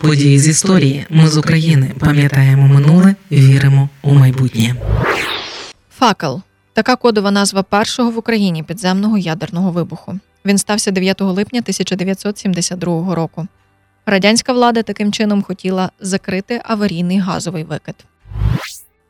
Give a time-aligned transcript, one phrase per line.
[0.00, 1.06] Події з історії.
[1.10, 4.74] Ми з України пам'ятаємо минуле, віримо у майбутнє.
[5.98, 6.42] Факел
[6.72, 10.18] така кодова назва першого в Україні підземного ядерного вибуху.
[10.44, 13.46] Він стався 9 липня 1972 року.
[14.06, 17.94] Радянська влада таким чином хотіла закрити аварійний газовий викид.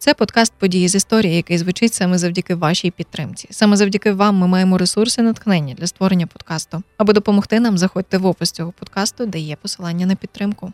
[0.02, 3.48] Це подкаст події з історії, який звучить саме завдяки вашій підтримці.
[3.50, 6.82] Саме завдяки вам ми маємо ресурси натхнення для створення подкасту.
[6.96, 10.72] Аби допомогти нам, заходьте в опис цього подкасту, де є посилання на підтримку.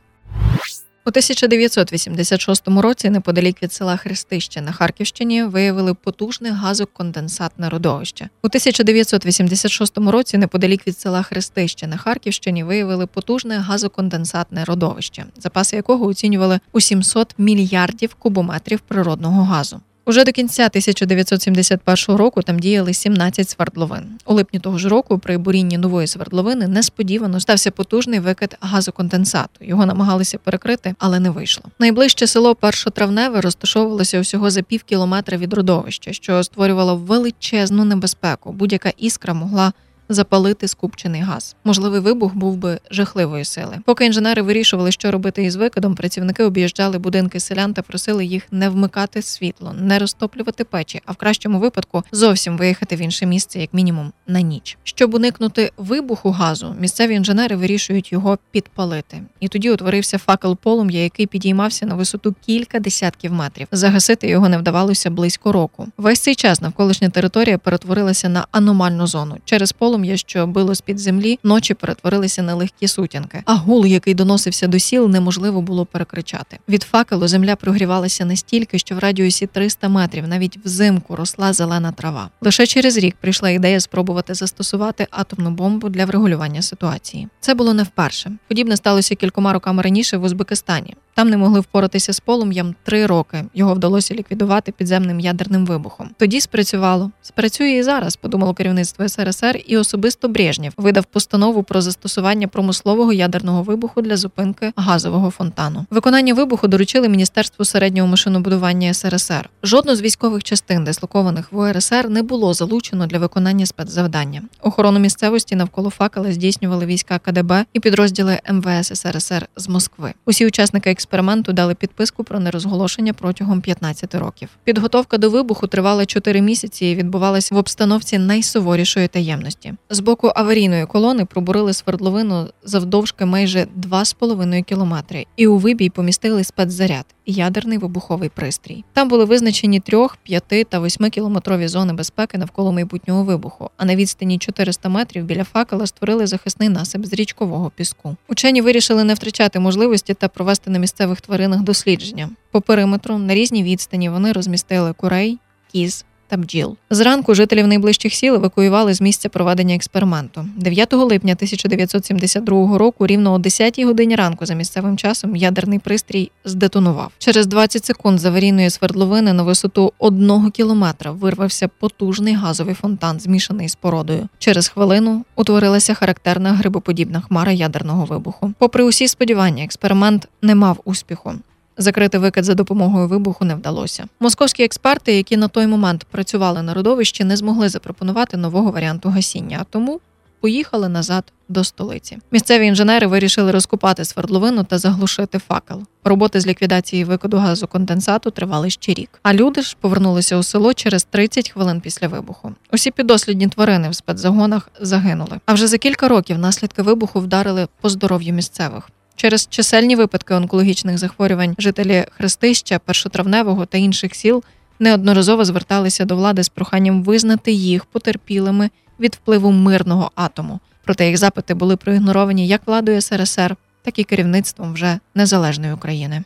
[1.07, 8.29] У 1986 році, неподалік від села Хрестище на Харківщині, виявили потужне газоконденсатне родовище.
[8.43, 16.07] У 1986 році, неподалік від села Хрестище на Харківщині, виявили потужне газоконденсатне родовище, запаси якого
[16.07, 19.81] оцінювали у 700 мільярдів кубометрів природного газу.
[20.09, 24.05] Уже до кінця 1971 року там діяли 17 свердловин.
[24.27, 29.65] У липні того ж року при бурінні нової свердловини несподівано стався потужний викид газоконденсату.
[29.65, 31.65] Його намагалися перекрити, але не вийшло.
[31.79, 38.53] Найближче село Першотравневе розташовувалося усього за пів кілометра від родовища, що створювало величезну небезпеку.
[38.53, 39.73] Будь-яка іскра могла
[40.09, 41.57] запалити скупчений газ.
[41.65, 43.79] Можливий вибух був би жахливої сили.
[43.85, 48.69] Поки інженери вирішували, що робити із викидом, працівники об'їжджали будинки селян та просили їх не
[48.69, 53.75] вмикати світло, не розтоплювати печі, а в кращому випадку зовсім виїхати в інше місце, як
[53.75, 54.79] мінімум, на ніч.
[54.85, 59.23] Щоб уникнути вибуху газу, місцеві інженери вирішують його підпалити.
[59.41, 63.67] І тоді утворився факел полум'я, який підіймався на висоту кілька десятків метрів.
[63.73, 65.89] Загасити його не вдавалося близько року.
[65.97, 70.81] Весь цей час навколишня територія перетворилася на аномальну зону через полум'я полум'я, що било з
[70.81, 75.87] під землі, ночі перетворилися на легкі сутінки, а гул, який доносився до сіл, неможливо було
[75.87, 76.59] перекричати.
[76.69, 82.31] Від факелу земля прогрівалася настільки, що в радіусі 300 метрів навіть взимку росла зелена трава.
[82.41, 87.29] Лише через рік прийшла ідея спробувати застосувати атомну бомбу для врегулювання ситуації.
[87.41, 88.33] Це було не вперше.
[88.49, 90.95] Подібне сталося кількома роками раніше в Узбекистані.
[91.17, 93.45] Там не могли впоратися з полум'ям три роки.
[93.55, 96.11] Його вдалося ліквідувати підземним ядерним вибухом.
[96.19, 97.11] Тоді спрацювало.
[97.23, 103.63] Спрацює і зараз, подумало керівництво СРСР, і особисто Брежнєв видав постанову про застосування промислового ядерного
[103.63, 105.87] вибуху для зупинки газового фонтану.
[105.91, 109.51] Виконання вибуху доручили Міністерству середнього машинобудування СРСР.
[109.63, 114.43] Жодну з військових частин, дислокованих в УРСР, не було залучено для виконання спецзавдання.
[114.63, 120.15] Охорону місцевості навколо факела здійснювали війська КДБ і підрозділи МВС СРСР з Москви.
[120.27, 124.49] Усі учасники експерименту дали підписку про нерозголошення протягом 15 років.
[124.65, 129.75] Підготовка до вибуху тривала 4 місяці і відбувалася в обстановці найсуворішої таємності.
[129.91, 137.16] З боку аварійної колони пробурили свердловину завдовжки майже 2,5 кілометри, і у вибій помістили спецзаряд
[137.27, 138.85] ядерний вибуховий пристрій.
[138.93, 143.71] Там були визначені 3, 5 та 8 кілометрові зони безпеки навколо майбутнього вибуху.
[143.77, 148.17] А на відстані 400 метрів біля факела створили захисний насип з річкового піску.
[148.29, 152.31] Учені вирішили не втрачати можливості та провести на місцевих тваринах дослідження.
[152.51, 155.39] По периметру на різній відстані вони розмістили курей,
[155.73, 156.77] кіз та бджіл.
[156.91, 160.47] Зранку жителів найближчих сіл евакуювали з місця проведення експерименту.
[160.57, 167.13] 9 липня 1972 року, рівно о 10 годині ранку, за місцевим часом, ядерний пристрій здетонував.
[167.19, 173.69] Через 20 секунд з аварійної свердловини на висоту одного кілометра вирвався потужний газовий фонтан, змішаний
[173.69, 174.29] з породою.
[174.39, 178.53] Через хвилину утворилася характерна грибоподібна хмара ядерного вибуху.
[178.59, 181.33] Попри усі сподівання, експеримент не мав успіху.
[181.79, 184.05] Закрити викид за допомогою вибуху не вдалося.
[184.21, 189.59] Московські експерти, які на той момент працювали на родовищі, не змогли запропонувати нового варіанту гасіння,
[189.61, 190.01] а тому
[190.41, 192.19] поїхали назад до столиці.
[192.31, 195.83] Місцеві інженери вирішили розкопати свердловину та заглушити факел.
[196.05, 199.11] Роботи з ліквідації викиду газоконденсату тривали ще рік.
[199.23, 202.55] А люди ж повернулися у село через 30 хвилин після вибуху.
[202.73, 205.41] Усі підослідні тварини в спецзагонах загинули.
[205.47, 208.89] А вже за кілька років наслідки вибуху вдарили по здоров'ю місцевих.
[209.17, 214.43] Через чисельні випадки онкологічних захворювань жителі Хрестища, першотравневого та інших сіл
[214.79, 220.61] неодноразово зверталися до влади з проханням визнати їх потерпілими від впливу мирного атому.
[220.85, 226.23] Проте їх запити були проігноровані як владою СРСР, так і керівництвом вже незалежної України.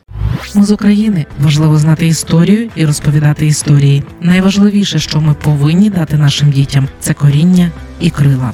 [0.55, 4.03] Ми з України важливо знати історію і розповідати історії.
[4.21, 8.51] Найважливіше, що ми повинні дати нашим дітям, це коріння і крила.